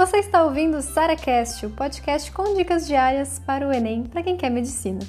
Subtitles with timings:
[0.00, 4.34] Você está ouvindo o SaraCast, o podcast com dicas diárias para o Enem para quem
[4.34, 5.00] quer medicina.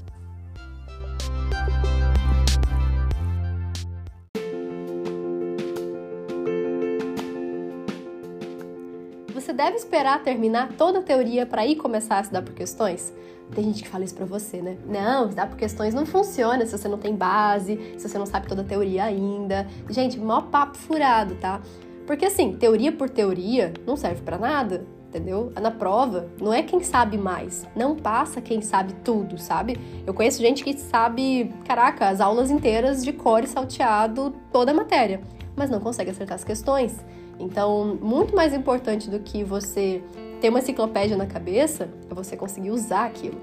[9.33, 13.13] Você deve esperar terminar toda a teoria para ir começar a estudar por questões?
[13.55, 14.77] Tem gente que fala isso pra você, né?
[14.85, 18.45] Não, estudar por questões não funciona se você não tem base, se você não sabe
[18.45, 19.65] toda a teoria ainda.
[19.89, 21.61] Gente, maior papo furado, tá?
[22.05, 25.51] Porque assim, teoria por teoria não serve para nada, entendeu?
[25.61, 29.77] Na prova, não é quem sabe mais, não passa quem sabe tudo, sabe?
[30.07, 35.21] Eu conheço gente que sabe, caraca, as aulas inteiras de core salteado, toda a matéria,
[35.55, 36.97] mas não consegue acertar as questões.
[37.37, 40.01] Então, muito mais importante do que você
[40.39, 43.39] ter uma enciclopédia na cabeça é você conseguir usar aquilo.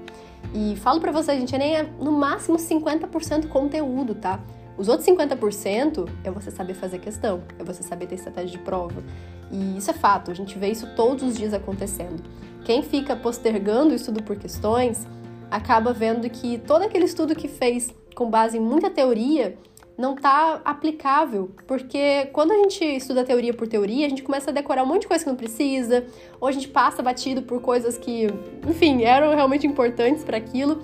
[0.53, 4.39] E falo para vocês, gente, nem é no máximo 50% conteúdo, tá?
[4.79, 9.03] Os outros 50% é você saber fazer questão, é você saber ter estratégia de prova.
[9.51, 12.23] E isso é fato, a gente vê isso todos os dias acontecendo.
[12.63, 15.05] Quem fica postergando o estudo por questões
[15.51, 19.57] acaba vendo que todo aquele estudo que fez com base em muita teoria
[19.97, 24.53] não está aplicável, porque quando a gente estuda teoria por teoria, a gente começa a
[24.53, 26.05] decorar um monte de coisa que não precisa,
[26.39, 28.27] ou a gente passa batido por coisas que,
[28.65, 30.81] enfim, eram realmente importantes para aquilo.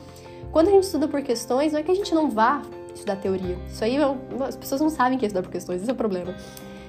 [0.51, 2.61] Quando a gente estuda por questões, não é que a gente não vá
[2.95, 3.57] estudar teoria.
[3.67, 3.97] Isso aí,
[4.47, 6.35] as pessoas não sabem que é estudar por questões, esse é o problema.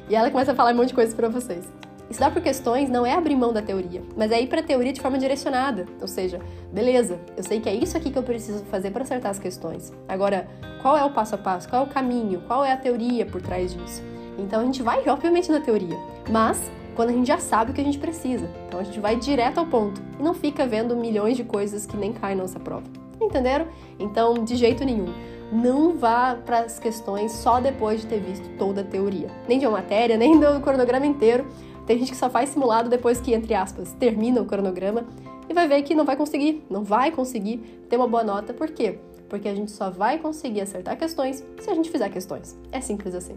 [0.09, 1.65] E ela começa a falar um monte de coisas para vocês.
[2.09, 4.93] Estudar por questões não é abrir mão da teoria, mas é ir para a teoria
[4.93, 5.87] de forma direcionada.
[6.01, 6.41] Ou seja,
[6.73, 9.93] beleza, eu sei que é isso aqui que eu preciso fazer para acertar as questões.
[10.09, 10.49] Agora,
[10.81, 11.69] qual é o passo a passo?
[11.69, 12.43] Qual é o caminho?
[12.47, 14.03] Qual é a teoria por trás disso?
[14.39, 15.99] Então a gente vai, obviamente, na teoria,
[16.31, 18.49] mas quando a gente já sabe o que a gente precisa.
[18.69, 21.97] Então a gente vai direto ao ponto e não fica vendo milhões de coisas que
[21.97, 23.06] nem caem na nossa prova.
[23.21, 23.67] Entenderam?
[23.99, 25.13] Então, de jeito nenhum
[25.53, 29.67] não vá para as questões só depois de ter visto toda a teoria, nem de
[29.67, 31.47] uma matéria, nem do cronograma inteiro.
[31.87, 35.05] Tem gente que só faz simulado depois que, entre aspas, termina o cronograma
[35.49, 38.53] e vai ver que não vai conseguir, não vai conseguir ter uma boa nota.
[38.53, 38.99] Por quê?
[39.29, 42.59] Porque a gente só vai conseguir acertar questões se a gente fizer questões.
[42.73, 43.37] É simples assim.